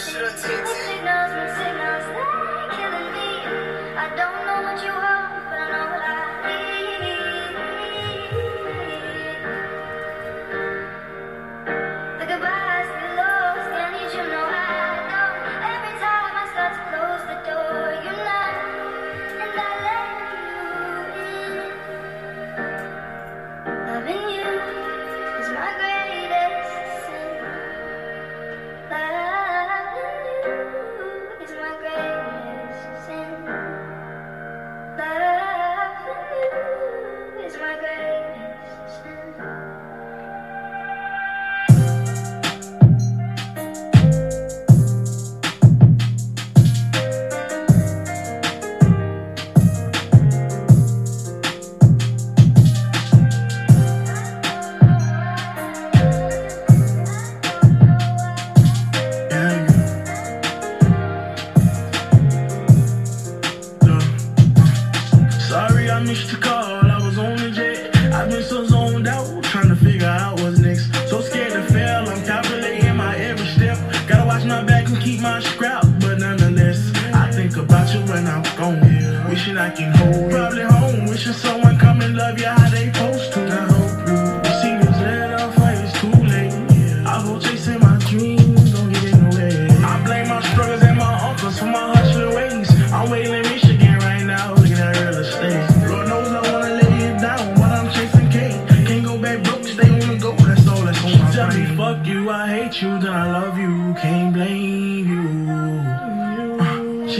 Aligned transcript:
should 0.00 0.22
have 0.22 0.42
taken 0.42 0.79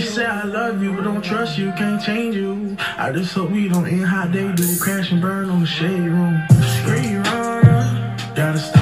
She 0.00 0.06
said 0.06 0.30
I 0.30 0.44
love 0.44 0.82
you, 0.82 0.94
but 0.94 1.04
don't 1.04 1.22
trust 1.22 1.58
you, 1.58 1.72
can't 1.72 2.02
change 2.02 2.34
you. 2.34 2.74
I 2.96 3.12
just 3.12 3.34
hope 3.34 3.50
we 3.50 3.68
don't 3.68 3.86
end 3.86 4.06
hot 4.06 4.32
day, 4.32 4.50
do, 4.54 4.78
crash 4.78 5.12
and 5.12 5.20
burn 5.20 5.50
on 5.50 5.60
the 5.60 5.66
shade 5.66 5.90
room. 5.90 6.42
Screen 6.80 7.22
runner, 7.24 8.16
gotta 8.34 8.58
stop. 8.58 8.79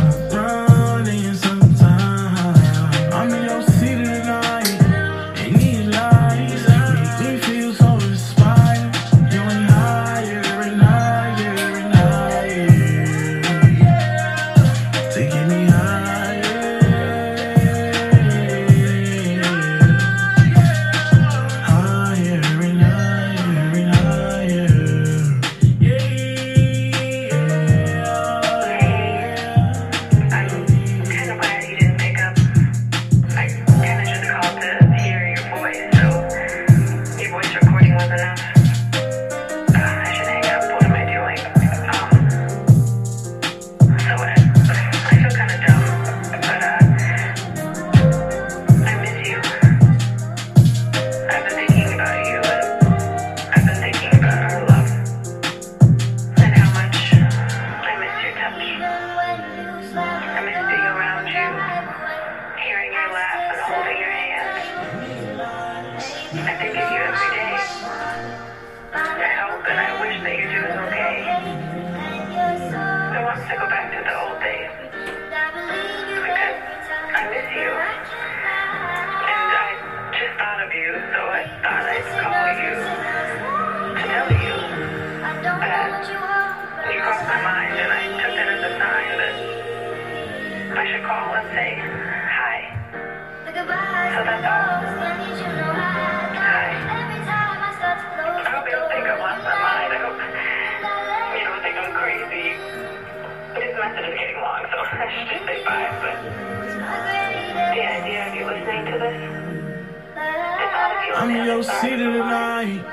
your 111.59 111.81
city 111.81 111.97
tonight. 111.97 112.85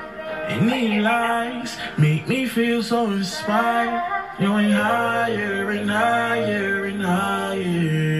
And 0.48 0.70
these 0.70 1.02
lights 1.02 1.76
make 1.98 2.26
me 2.26 2.46
feel 2.46 2.82
so 2.82 3.10
inspired. 3.10 4.02
Going 4.40 4.70
higher 4.70 5.70
and 5.70 5.88
higher 5.90 6.84
and 6.86 7.02
higher. 7.02 8.16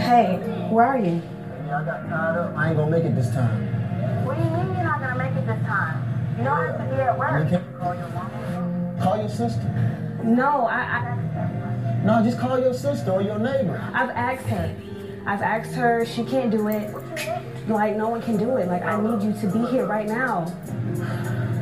Hey, 0.00 0.36
where 0.70 0.86
are 0.86 0.98
you? 0.98 1.22
I 1.66 1.84
got 1.84 2.08
tied 2.08 2.38
up. 2.38 2.56
I 2.56 2.68
ain't 2.68 2.76
gonna 2.76 2.90
make 2.90 3.04
it 3.04 3.14
this 3.14 3.30
time. 3.30 4.24
What 4.24 4.36
do 4.36 4.44
you 4.44 4.50
mean 4.50 4.74
you're 4.74 4.84
not 4.84 5.00
gonna 5.00 5.18
make 5.18 5.32
it 5.32 5.46
this 5.46 5.66
time? 5.66 6.36
You 6.38 6.44
don't 6.44 6.66
have 6.66 6.78
to 6.78 6.94
be 6.94 7.00
at 7.00 7.18
work. 7.18 7.78
Call 7.78 7.94
your 7.94 8.08
mom. 8.08 8.98
Call 8.98 9.16
your 9.18 9.28
sister. 9.28 10.01
No, 10.24 10.66
I, 10.66 10.80
I. 10.80 12.02
No, 12.04 12.22
just 12.24 12.38
call 12.38 12.58
your 12.58 12.74
sister 12.74 13.10
or 13.10 13.22
your 13.22 13.38
neighbor. 13.38 13.82
I've 13.92 14.10
asked 14.10 14.46
her. 14.46 14.74
I've 15.26 15.42
asked 15.42 15.74
her. 15.74 16.04
She 16.04 16.24
can't 16.24 16.50
do 16.50 16.68
it. 16.68 16.92
Like 17.68 17.96
no 17.96 18.08
one 18.08 18.22
can 18.22 18.36
do 18.36 18.56
it. 18.56 18.68
Like 18.68 18.82
I 18.82 19.00
need 19.00 19.22
you 19.22 19.32
to 19.40 19.46
be 19.46 19.64
here 19.70 19.86
right 19.86 20.06
now. 20.06 20.46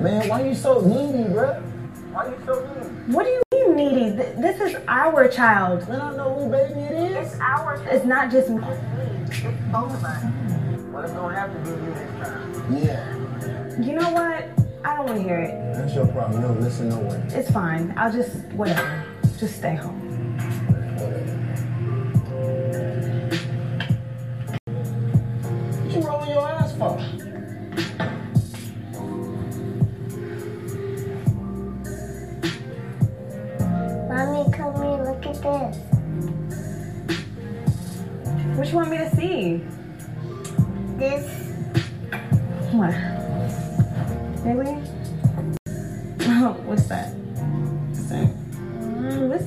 Man, 0.01 0.29
why 0.29 0.43
are 0.43 0.47
you 0.47 0.55
so 0.55 0.81
needy, 0.81 1.29
bro? 1.29 1.53
Why 2.13 2.27
are 2.27 2.31
you 2.31 2.39
so 2.47 2.67
needy? 2.67 3.13
What 3.13 3.25
do 3.25 3.31
you 3.31 3.75
mean 3.75 3.95
needy? 3.95 4.17
This 4.41 4.61
is 4.61 4.77
our 4.89 5.29
child. 5.29 5.83
I 5.85 5.97
don't 5.97 6.17
know 6.17 6.35
who 6.35 6.51
baby 6.51 6.81
it 6.81 7.13
is. 7.13 7.33
It's 7.33 7.41
ours. 7.41 7.81
It's 7.91 8.07
not 8.07 8.31
just 8.31 8.49
me. 8.49 8.63
It's 9.27 9.41
both 9.71 9.93
of 9.93 10.05
us. 10.05 10.25
It's 11.03 11.13
gonna 11.13 11.35
have 11.35 11.53
to 11.53 11.59
be 11.61 11.71
you 11.71 11.95
this 11.95 12.11
time. 12.19 12.77
Yeah. 12.77 13.81
You 13.81 13.93
know 13.95 14.11
what? 14.11 14.60
I 14.85 14.97
don't 14.97 15.07
want 15.07 15.19
to 15.19 15.23
hear 15.23 15.39
it. 15.39 15.75
That's 15.75 15.95
your 15.95 16.07
problem. 16.07 16.41
You 16.41 16.49
don't 16.49 16.61
listen 16.61 16.89
nowhere. 16.89 17.23
It's 17.29 17.51
fine. 17.51 17.93
I'll 17.97 18.13
just, 18.13 18.35
whatever. 18.53 19.05
Just 19.39 19.57
stay 19.57 19.75
home. 19.75 20.10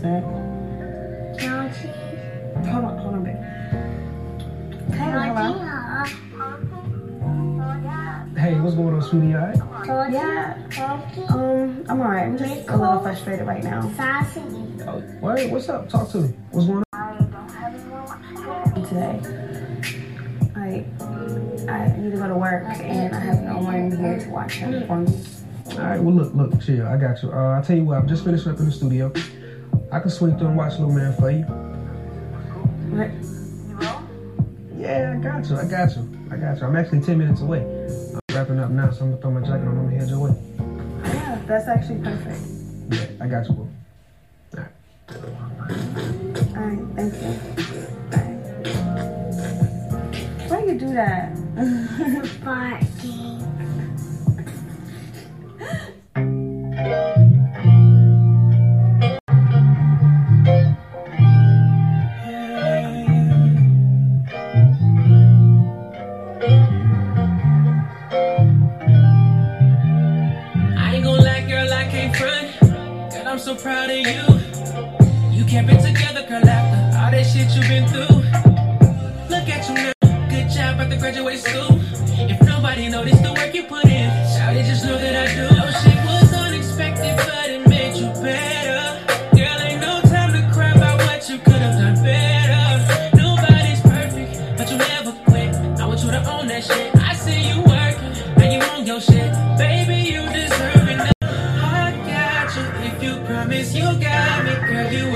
That? 0.03 0.23
Hold 2.67 2.85
on, 2.85 2.97
hold 2.97 3.15
on, 3.15 3.23
babe. 3.23 3.37
Hey, 8.37 8.59
what's 8.59 8.75
going 8.75 8.93
on, 8.93 9.01
sweetie? 9.01 9.33
All 9.33 9.39
right? 9.39 10.11
Yeah. 10.11 10.57
Um, 11.29 11.85
I'm 11.87 12.01
alright. 12.01 12.25
I'm 12.25 12.37
just 12.37 12.67
a 12.67 12.77
little 12.77 12.99
frustrated 12.99 13.47
right 13.47 13.63
now. 13.63 13.81
Oh, 14.85 14.99
what? 15.21 15.49
What's 15.49 15.69
up? 15.69 15.87
Talk 15.87 16.09
to 16.11 16.17
me. 16.17 16.33
What's 16.51 16.67
going 16.67 16.83
on? 16.91 16.93
I 16.93 17.17
don't 17.23 17.49
have 17.49 17.73
any 18.75 18.85
today, 18.87 19.19
like, 20.55 20.85
I 21.69 21.95
need 21.97 22.11
to 22.11 22.17
go 22.17 22.27
to 22.27 22.35
work, 22.35 22.65
and 22.79 23.15
I 23.15 23.19
have 23.19 23.41
no 23.43 23.59
one 23.59 23.91
here 23.95 24.19
to 24.19 24.29
watch 24.29 24.55
him 24.55 24.85
for 24.87 24.97
me. 24.97 25.25
All 25.71 25.77
right. 25.77 26.01
Well, 26.01 26.13
look, 26.13 26.33
look, 26.33 26.61
chill. 26.61 26.85
I 26.85 26.97
got 26.97 27.23
you. 27.23 27.31
Uh, 27.31 27.55
I'll 27.55 27.63
tell 27.63 27.77
you 27.77 27.85
what. 27.85 27.97
I'm 27.97 28.07
just 28.07 28.25
finished 28.25 28.45
up 28.45 28.59
in 28.59 28.65
the 28.65 28.71
studio. 28.71 29.11
I 29.93 29.99
can 29.99 30.09
swing 30.09 30.35
through 30.39 30.47
and 30.47 30.57
watch 30.57 30.79
little 30.79 30.91
man 30.91 31.13
for 31.13 31.29
you. 31.29 31.45
Right. 32.89 33.11
Yeah, 34.75 35.13
I 35.15 35.21
got 35.21 35.47
you. 35.47 35.55
I 35.55 35.65
got 35.65 35.95
you. 35.95 36.09
I 36.31 36.35
got 36.35 36.59
you. 36.59 36.65
I'm 36.65 36.75
actually 36.75 37.01
10 37.01 37.15
minutes 37.15 37.41
away. 37.41 37.59
I'm 37.59 38.19
wrapping 38.35 38.59
up 38.59 38.71
now, 38.71 38.89
so 38.89 39.03
I'm 39.03 39.11
gonna 39.11 39.21
throw 39.21 39.31
my 39.31 39.41
jacket 39.41 39.67
on. 39.67 39.77
I'm 39.77 39.85
gonna 39.85 39.99
head 39.99 40.09
your 40.09 40.17
way. 40.17 40.35
Yeah, 41.03 41.39
that's 41.45 41.67
actually 41.67 41.99
perfect. 42.01 42.41
Yeah, 42.89 43.23
I 43.23 43.27
got 43.27 43.47
you. 43.47 43.55
All 43.55 43.69
right. 44.57 44.71
Alright, 46.57 46.79
thank 46.95 47.13
you. 47.13 47.29
Alright. 48.17 48.39
Why 50.49 50.61
do 50.61 50.67
you 50.73 50.79
do 50.79 50.93
that? 50.95 51.37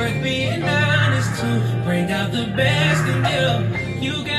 worth 0.08 0.24
being 0.24 0.64
honest 0.64 1.40
to 1.42 1.82
bring 1.84 2.12
out 2.12 2.32
the 2.32 2.46
best 2.56 3.04
in 3.08 4.02
you. 4.02 4.12
You 4.12 4.26
gotta 4.26 4.37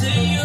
to 0.00 0.20
you, 0.20 0.37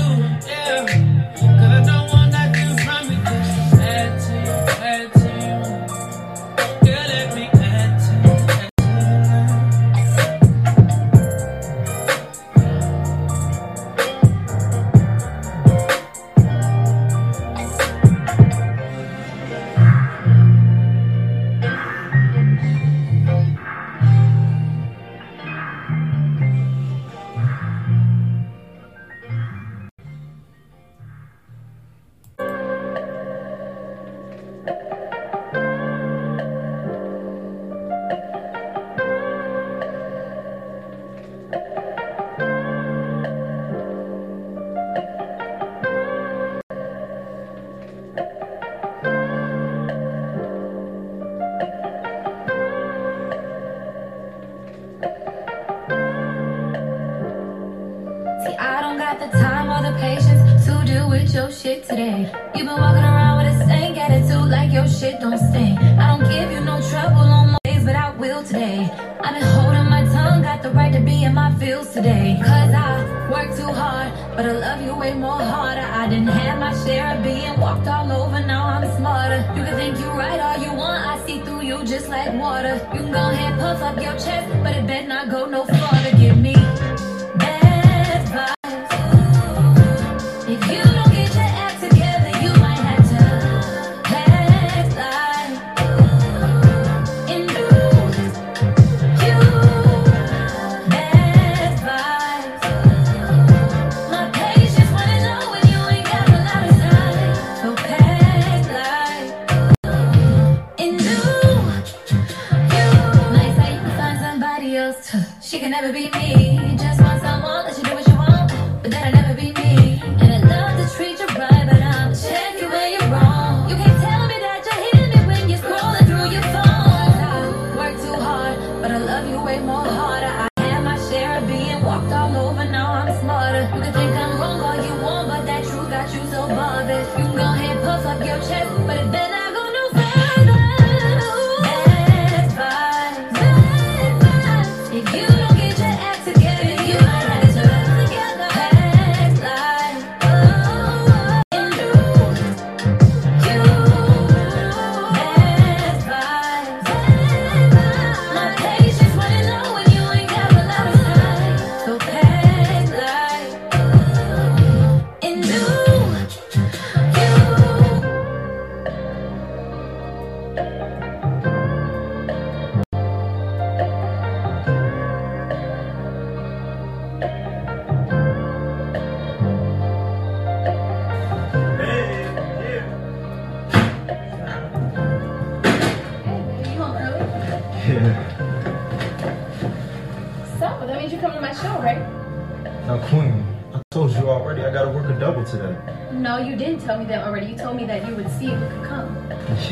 shit 61.64 61.88
today. 61.88 62.30
You've 62.54 62.68
been 62.68 62.78
walking 62.78 63.06
around 63.06 63.38
with 63.38 63.56
a 63.56 63.64
stank 63.64 63.98
attitude 63.98 64.50
like 64.50 64.74
your 64.74 64.86
shit 64.86 65.22
don't 65.22 65.38
stink. 65.38 65.80
I 65.80 66.08
don't 66.12 66.30
give 66.30 66.52
you 66.52 66.60
no 66.60 66.82
trouble 66.90 67.26
on 67.40 67.54
my 67.54 67.58
days, 67.64 67.86
but 67.86 67.96
I 67.96 68.10
will 68.18 68.44
today. 68.44 68.92
I've 69.24 69.34
been 69.34 69.50
holding 69.56 69.90
my 69.90 70.04
tongue, 70.04 70.42
got 70.42 70.62
the 70.62 70.72
right 70.72 70.92
to 70.92 71.00
be 71.00 71.24
in 71.24 71.34
my 71.34 71.56
feels 71.56 71.94
today. 71.94 72.38
Cause 72.44 72.74
I 72.74 73.30
work 73.32 73.56
too 73.56 73.72
hard, 73.72 74.12
but 74.36 74.46
I 74.46 74.52
love 74.52 74.82
you 74.86 74.94
way 74.94 75.14
more 75.14 75.42
harder. 75.42 75.88
I 76.02 76.10
didn't 76.10 76.28
have 76.28 76.60
my 76.60 76.74
share 76.84 77.16
of 77.16 77.24
being 77.24 77.58
walked 77.58 77.88
all 77.88 78.12
over, 78.12 78.42
now 78.42 78.66
I'm 78.66 78.86
smarter. 78.98 79.40
You 79.56 79.64
can 79.64 79.78
think 79.78 80.00
you're 80.00 80.18
right 80.18 80.42
all 80.42 80.58
you 80.62 80.74
want, 80.74 81.00
I 81.08 81.26
see 81.26 81.40
through 81.44 81.62
you 81.62 81.86
just 81.86 82.10
like 82.10 82.34
water. 82.34 82.76
You 82.94 83.00
can 83.04 83.12
go 83.14 83.30
ahead, 83.30 83.58
puff 83.58 83.82
up 83.82 83.96
your 84.04 84.16
chest, 84.20 84.50
but 84.64 84.76
it 84.76 84.86
better 84.86 85.08
not 85.08 85.30
go 85.30 85.46
no 85.46 85.64
farther. 85.64 86.23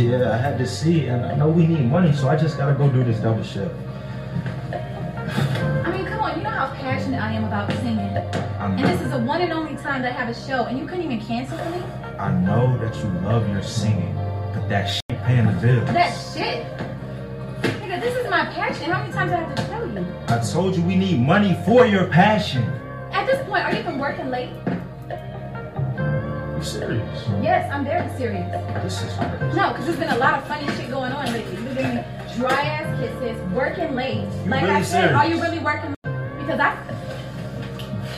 Yeah, 0.01 0.33
I 0.33 0.37
had 0.37 0.57
to 0.57 0.65
see, 0.65 1.05
and 1.05 1.23
I 1.23 1.35
know 1.35 1.47
we 1.47 1.67
need 1.67 1.85
money, 1.85 2.11
so 2.11 2.27
I 2.27 2.35
just 2.35 2.57
gotta 2.57 2.73
go 2.73 2.89
do 2.89 3.03
this 3.03 3.19
double 3.19 3.43
shift. 3.43 3.75
I 4.73 5.91
mean, 5.95 6.07
come 6.07 6.21
on, 6.21 6.37
you 6.37 6.43
know 6.43 6.49
how 6.49 6.73
passionate 6.73 7.21
I 7.21 7.33
am 7.33 7.43
about 7.43 7.71
singing. 7.73 7.99
And 7.99 8.79
this 8.79 8.99
is 8.99 9.11
the 9.11 9.19
one 9.19 9.41
and 9.41 9.53
only 9.53 9.75
time 9.75 10.01
that 10.01 10.13
I 10.13 10.15
have 10.15 10.29
a 10.29 10.33
show, 10.33 10.65
and 10.65 10.79
you 10.79 10.87
couldn't 10.87 11.05
even 11.05 11.21
cancel 11.21 11.55
for 11.55 11.69
me? 11.69 11.83
I 12.17 12.31
know 12.31 12.75
that 12.79 12.95
you 12.95 13.11
love 13.21 13.47
your 13.49 13.61
singing, 13.61 14.15
but 14.55 14.67
that 14.69 14.87
shit 14.87 15.23
paying 15.23 15.45
the 15.45 15.53
bills. 15.61 15.85
That 15.93 16.11
shit? 16.33 16.65
Nigga, 17.61 18.01
this 18.01 18.15
is 18.15 18.27
my 18.27 18.45
passion. 18.45 18.89
How 18.89 19.01
many 19.01 19.13
times 19.13 19.29
do 19.29 19.37
I 19.37 19.41
have 19.41 19.55
to 19.55 19.63
tell 19.67 19.87
you? 19.87 20.05
I 20.29 20.39
told 20.51 20.75
you 20.75 20.81
we 20.81 20.95
need 20.95 21.19
money 21.19 21.55
for 21.63 21.85
your 21.85 22.07
passion. 22.07 22.63
At 23.11 23.27
this 23.27 23.45
point, 23.45 23.65
are 23.65 23.71
you 23.71 23.81
even 23.81 23.99
working 23.99 24.31
late? 24.31 24.49
You 26.61 26.67
serious? 26.67 27.27
Yes, 27.41 27.73
I'm 27.73 27.83
very 27.83 28.07
serious. 28.19 28.47
This 28.83 29.01
is 29.01 29.11
crazy. 29.17 29.55
No, 29.57 29.69
because 29.69 29.85
there's 29.87 29.97
been 29.97 30.11
a 30.11 30.17
lot 30.19 30.35
of 30.37 30.47
funny 30.47 30.67
shit 30.77 30.91
going 30.91 31.11
on 31.11 31.25
lately. 31.33 31.55
You've 31.55 31.73
been 31.73 32.05
dry 32.37 32.61
ass 32.61 32.99
kisses, 32.99 33.41
working 33.51 33.95
late. 33.95 34.27
You 34.45 34.51
like 34.51 34.61
really 34.61 34.75
I 34.75 34.81
said, 34.83 35.09
serious? 35.09 35.15
are 35.15 35.27
you 35.27 35.41
really 35.41 35.57
working? 35.57 35.95
Because 36.03 36.59
I, 36.59 36.77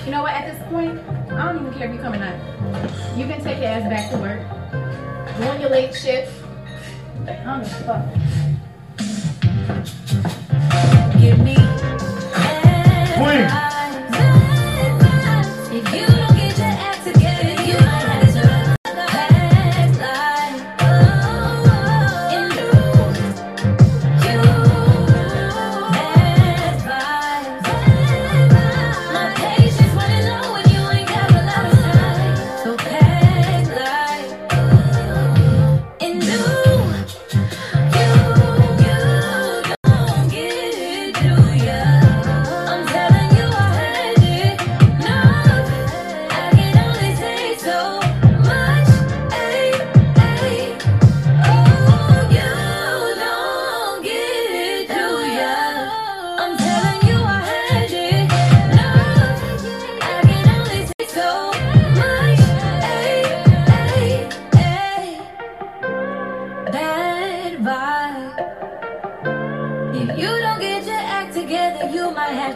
you 0.04 0.12
know 0.12 0.24
what? 0.24 0.34
At 0.34 0.52
this 0.52 0.62
point, 0.68 1.00
I 1.32 1.54
don't 1.54 1.62
even 1.66 1.74
care 1.80 1.88
if 1.88 1.96
you 1.96 2.02
come 2.02 2.16
or 2.16 2.18
not. 2.18 2.36
You 3.18 3.28
can 3.28 3.42
take 3.42 3.60
your 3.60 3.68
ass 3.68 3.84
back 3.90 4.12
to 4.12 4.18
work, 4.18 4.42
doing 5.38 5.62
your 5.62 5.70
late 5.70 5.96
shift. 5.96 6.30
I 7.26 7.36
don't 7.46 7.64
give 7.64 7.72
a 7.72 7.84
fuck. 7.88 8.04
Give 11.18 11.40
me. 11.40 11.56
Queen. 13.16 13.63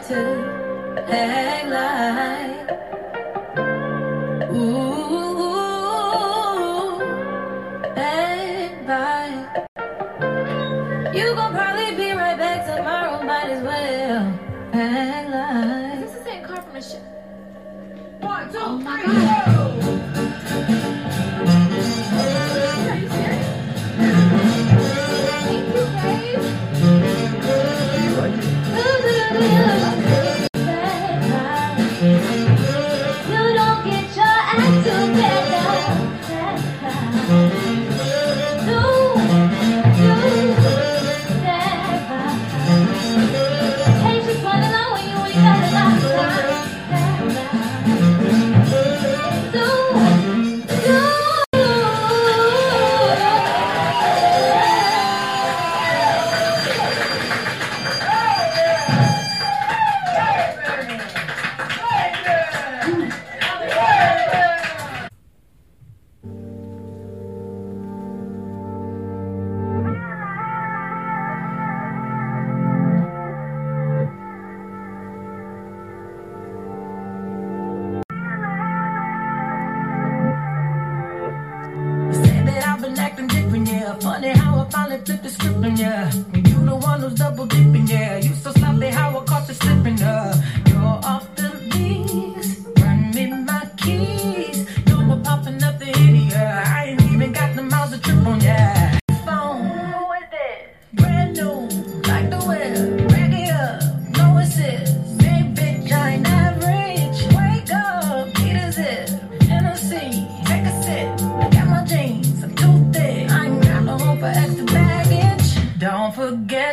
to 0.08 1.04
hang 1.06 1.68
light. 1.68 2.68
Ooh. 4.50 4.87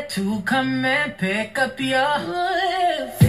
to 0.09 0.41
come 0.41 0.85
and 0.85 1.17
pick 1.17 1.57
up 1.57 1.79
your 1.79 3.24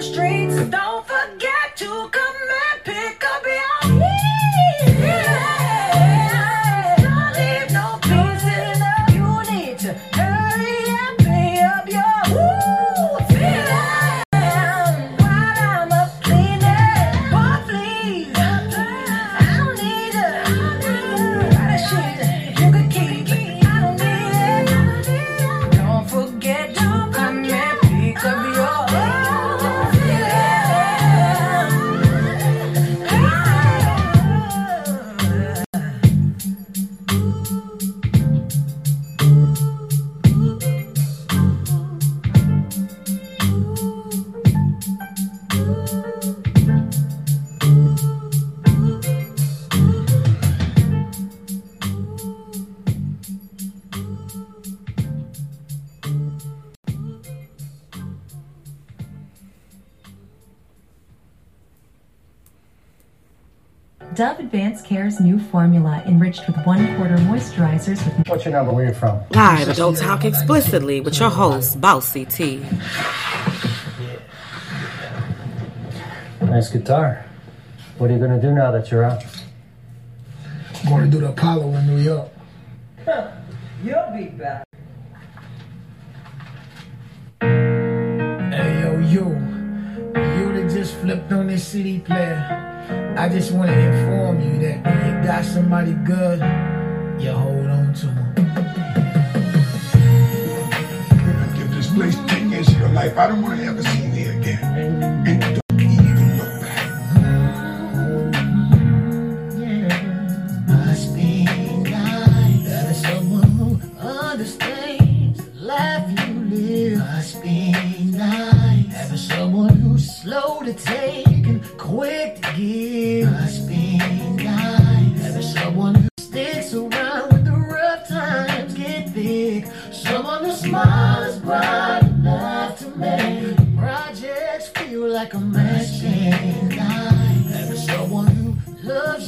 straight 0.00 0.45
Dove 64.16 64.40
Advanced 64.40 64.86
Care's 64.86 65.20
new 65.20 65.38
formula, 65.38 66.02
enriched 66.06 66.46
with 66.46 66.56
one 66.64 66.96
quarter 66.96 67.16
moisturizers. 67.18 68.02
With 68.16 68.26
What's 68.26 68.46
your 68.46 68.52
number? 68.52 68.72
Where 68.72 68.86
you 68.86 68.94
from? 68.94 69.20
Live 69.32 69.68
Adult 69.68 69.98
Talk 69.98 70.24
Explicitly 70.24 71.02
with 71.02 71.20
your 71.20 71.28
host, 71.28 71.78
Bossy 71.82 72.24
T. 72.24 72.64
Nice 76.40 76.70
guitar. 76.70 77.26
What 77.98 78.08
are 78.08 78.14
you 78.14 78.18
going 78.18 78.30
to 78.30 78.40
do 78.40 78.54
now 78.54 78.70
that 78.70 78.90
you're 78.90 79.04
out? 79.04 79.22
I'm 80.82 80.88
going 80.88 81.10
to 81.10 81.10
do 81.10 81.20
the 81.20 81.28
Apollo 81.28 81.74
in 81.74 81.86
New 81.86 81.98
York. 81.98 82.30
You'll 83.84 84.12
be 84.16 84.28
back. 84.28 84.64
Hey, 87.42 88.80
yo, 88.80 88.98
you. 88.98 89.26
You 90.16 90.68
just 90.70 90.94
flipped 90.94 91.30
on 91.32 91.48
this 91.48 91.68
CD 91.68 91.98
player. 91.98 92.75
I 93.18 93.30
just 93.30 93.50
want 93.50 93.70
to 93.70 93.78
inform 93.78 94.42
you 94.42 94.58
that 94.60 94.84
when 94.84 95.16
you 95.16 95.24
got 95.26 95.42
somebody 95.42 95.94
good, 96.04 96.38
you 97.18 97.32
hold 97.32 97.66
on 97.66 97.94
to 97.94 98.06
them. 98.06 98.34
Give 101.56 101.70
this 101.70 101.90
place 101.94 102.14
10 102.26 102.50
years 102.50 102.68
of 102.68 102.78
your 102.78 102.90
life, 102.90 103.16
I 103.16 103.28
don't 103.28 103.40
want 103.40 103.58
to 103.58 103.66
ever 103.66 103.82
see 103.82 104.06
me 104.08 104.26
again. 104.26 105.60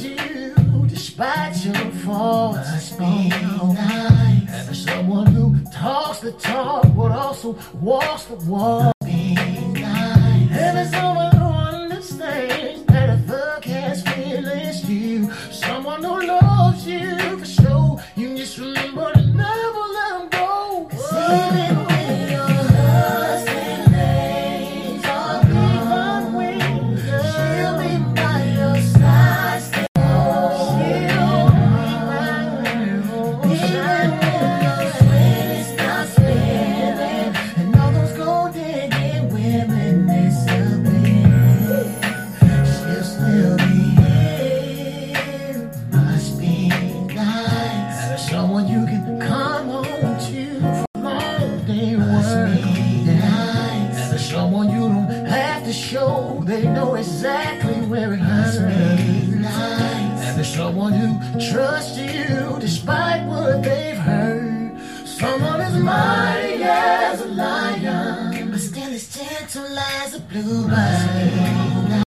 you 0.09 0.85
despite 0.87 1.65
your 1.65 1.91
faults. 2.03 2.57
Must 2.57 2.99
be 2.99 3.29
nice 3.29 4.49
having 4.49 4.73
someone 4.73 5.27
who 5.27 5.59
talks 5.71 6.19
the 6.19 6.31
talk 6.33 6.83
but 6.95 7.11
also 7.11 7.57
walks 7.81 8.25
the 8.25 8.35
walk. 8.35 8.98
Show 55.89 56.39
they 56.45 56.65
know 56.65 56.93
exactly 56.93 57.81
where 57.89 58.13
it 58.13 58.19
me. 58.19 59.43
And 59.43 60.37
there's 60.37 60.53
someone 60.53 60.93
who 60.93 61.09
trusts 61.49 61.97
you 61.97 62.57
despite 62.59 63.25
what 63.27 63.63
they've 63.63 63.97
heard. 63.97 64.77
Someone 65.07 65.61
as 65.61 65.75
mighty 65.81 66.61
as 66.61 67.21
a 67.21 67.25
lion, 67.25 68.51
but 68.51 68.59
still 68.59 68.91
as 68.99 69.07
gentle 69.17 69.79
as 69.79 70.13
a 70.13 70.19
bluebird. 70.19 70.77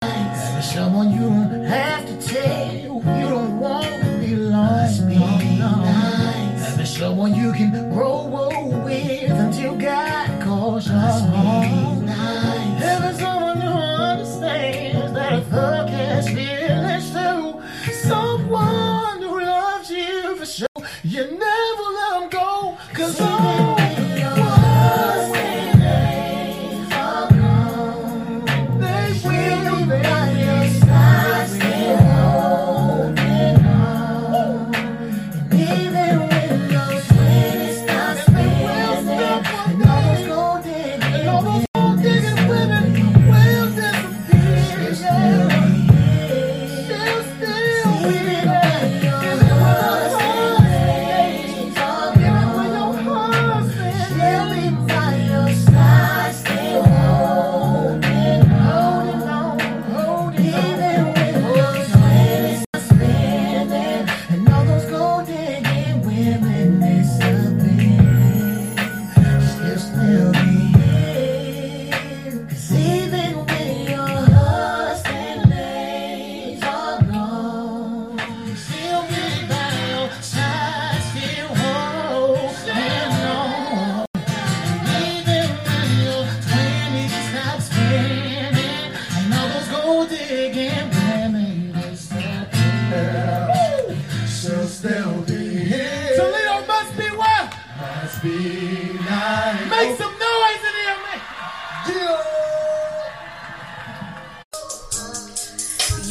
And 0.03 0.55
there's 0.55 0.71
someone 0.71 1.11
you 1.11 1.21
don't 1.21 1.63
have 1.63 2.05
to 2.05 2.15
tell 2.21 2.75
you 2.75 3.01
don't 3.29 3.59
want 3.59 3.85
to 4.03 4.17
be 4.19 4.35
lost. 4.35 5.01
And 5.01 6.77
there's 6.77 6.95
someone 6.95 7.33
you 7.33 7.51
can 7.51 7.71
grow 7.91 8.29
old 8.45 8.83
with 8.83 9.31
until 9.31 9.75
God 9.75 10.39
calls 10.43 10.87
you 10.87 11.40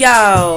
Yo, 0.01 0.57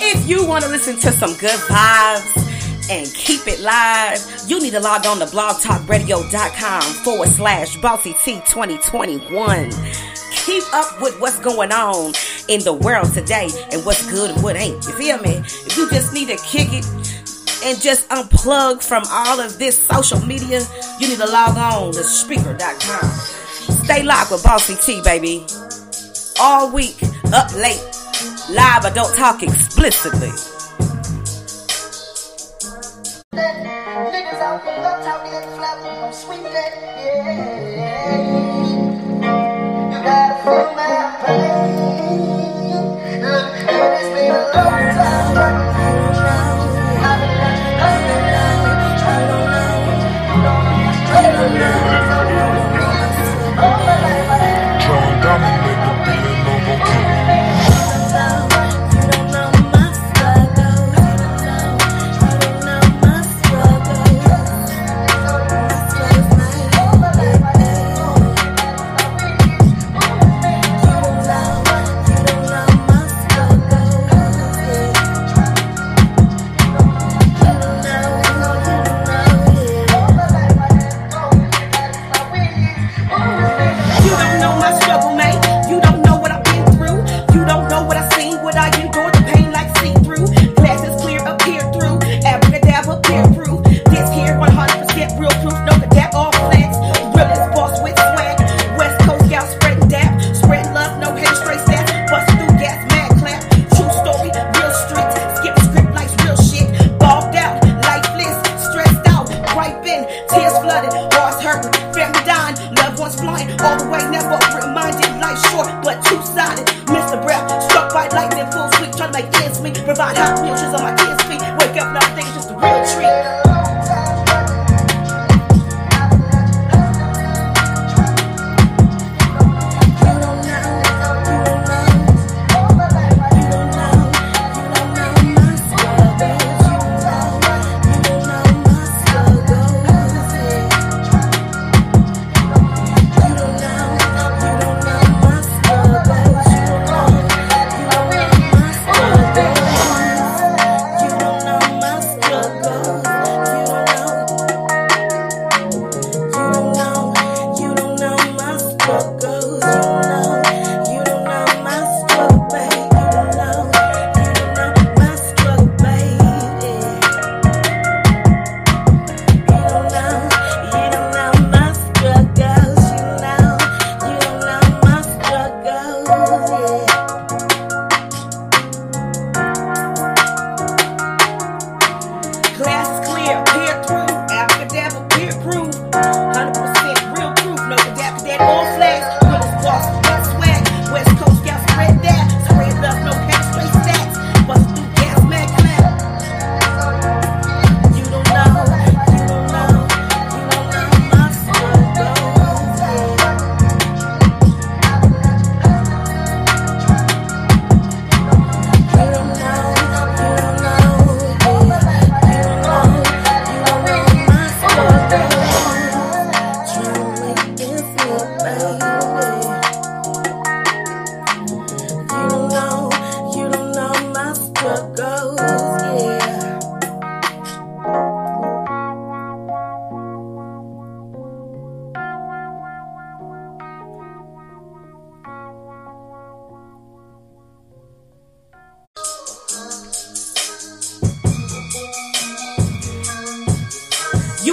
if 0.00 0.26
you 0.26 0.46
want 0.46 0.64
to 0.64 0.70
listen 0.70 0.98
to 0.98 1.12
some 1.12 1.36
good 1.36 1.60
vibes 1.68 2.88
and 2.90 3.06
keep 3.12 3.46
it 3.46 3.60
live, 3.60 4.18
you 4.48 4.58
need 4.62 4.70
to 4.70 4.80
log 4.80 5.04
on 5.04 5.18
to 5.18 5.26
blogtalkradio.com 5.26 6.82
forward 7.04 7.28
slash 7.28 7.76
bossy 7.82 8.14
T 8.24 8.36
2021. 8.46 9.70
Keep 10.30 10.64
up 10.72 11.02
with 11.02 11.20
what's 11.20 11.38
going 11.40 11.70
on 11.70 12.14
in 12.48 12.64
the 12.64 12.72
world 12.72 13.12
today 13.12 13.50
and 13.72 13.84
what's 13.84 14.10
good 14.10 14.30
and 14.30 14.42
what 14.42 14.56
ain't. 14.56 14.82
You 14.86 14.94
feel 14.94 15.18
me? 15.18 15.42
If 15.66 15.76
you 15.76 15.90
just 15.90 16.14
need 16.14 16.28
to 16.28 16.38
kick 16.46 16.68
it 16.72 16.86
and 17.62 17.78
just 17.78 18.08
unplug 18.08 18.82
from 18.82 19.02
all 19.10 19.38
of 19.38 19.58
this 19.58 19.76
social 19.76 20.20
media, 20.24 20.62
you 20.98 21.08
need 21.08 21.18
to 21.18 21.30
log 21.30 21.58
on 21.58 21.92
to 21.92 22.00
spreaker.com. 22.00 23.10
Stay 23.84 24.02
locked 24.02 24.30
with 24.30 24.42
Bossy 24.42 24.76
T, 24.76 25.02
baby. 25.02 25.44
All 26.40 26.72
week, 26.72 26.96
up 27.34 27.54
late, 27.54 28.03
live, 28.50 28.84
I 28.84 28.90
don't 28.94 29.14
talk 29.14 29.42
explicitly. 29.42 30.30
You 39.94 40.00
gotta 40.02 40.42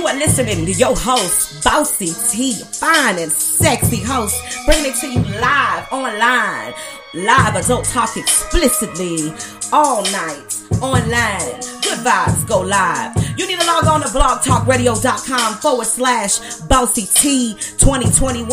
You 0.01 0.07
are 0.07 0.17
listening 0.17 0.65
to 0.65 0.71
your 0.71 0.95
host, 0.97 1.63
Bossy 1.63 2.11
T, 2.31 2.53
fine 2.73 3.19
and 3.19 3.31
sexy 3.31 3.97
host, 3.97 4.35
bringing 4.65 4.93
it 4.93 4.95
to 4.95 5.07
you 5.07 5.19
live 5.39 5.87
online. 5.91 6.73
Live 7.13 7.55
adult 7.57 7.83
talk 7.83 8.15
explicitly 8.15 9.33
all 9.73 10.01
night 10.13 10.55
online. 10.81 11.59
Good 11.83 11.99
vibes 11.99 12.47
go 12.47 12.61
live. 12.61 13.13
You 13.37 13.45
need 13.47 13.59
to 13.59 13.67
log 13.67 13.85
on 13.85 13.99
to 13.99 14.07
blogtalkradio.com 14.07 15.55
forward 15.55 15.87
slash 15.87 16.61
bossy 16.69 17.07
T 17.13 17.55
2021. 17.77 18.47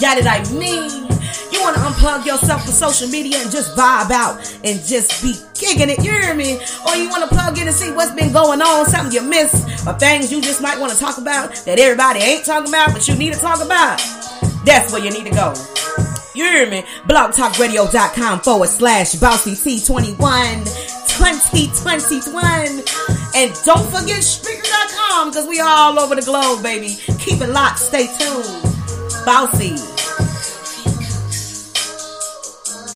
That 0.00 0.16
did 0.16 0.26
I 0.26 0.42
mean? 0.50 1.06
You 1.52 1.60
want 1.62 1.76
to 1.76 1.82
unplug 1.82 2.26
yourself 2.26 2.64
from 2.64 2.72
social 2.72 3.06
media 3.06 3.38
and 3.38 3.48
just 3.48 3.76
vibe 3.76 4.10
out 4.10 4.38
and 4.64 4.84
just 4.84 5.22
be 5.22 5.36
kicking 5.54 5.88
it, 5.88 6.02
you 6.02 6.10
hear 6.10 6.34
me? 6.34 6.56
Or 6.88 6.96
you 6.96 7.08
want 7.08 7.22
to 7.22 7.28
plug 7.28 7.56
in 7.58 7.68
and 7.68 7.76
see 7.76 7.92
what's 7.92 8.10
been 8.10 8.32
going 8.32 8.60
on, 8.60 8.86
something 8.86 9.14
you 9.14 9.22
missed, 9.22 9.86
or 9.86 9.92
things 9.92 10.32
you 10.32 10.40
just 10.40 10.60
might 10.60 10.80
want 10.80 10.92
to 10.92 10.98
talk 10.98 11.18
about 11.18 11.54
that 11.64 11.78
everybody 11.78 12.18
ain't 12.18 12.44
talking 12.44 12.70
about, 12.70 12.92
but 12.92 13.06
you 13.06 13.14
need 13.14 13.34
to 13.34 13.38
talk 13.38 13.64
about. 13.64 13.98
That's 14.64 14.92
where 14.92 15.04
you 15.04 15.10
need 15.10 15.26
to 15.26 15.30
go. 15.30 15.54
You 16.34 16.44
hear 16.44 16.68
me? 16.68 16.84
blogtalkradio.com 17.06 18.40
forward 18.40 18.68
slash 18.68 19.14
bossy 19.14 19.52
T21 19.52 20.64
2021. 21.16 22.44
And 23.36 23.54
don't 23.64 23.86
forget 23.86 24.22
Spreaker.com 24.22 25.30
because 25.30 25.46
we 25.46 25.60
all 25.60 25.98
over 25.98 26.14
the 26.16 26.22
globe, 26.22 26.62
baby. 26.62 26.98
Keep 27.18 27.40
it 27.40 27.50
locked. 27.50 27.78
Stay 27.78 28.06
tuned. 28.18 28.44
Bossy. 29.24 29.93